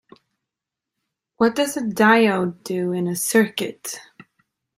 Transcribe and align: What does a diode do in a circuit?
What 1.37 1.53
does 1.53 1.77
a 1.77 1.81
diode 1.81 2.63
do 2.63 2.91
in 2.91 3.05
a 3.05 3.15
circuit? 3.15 3.99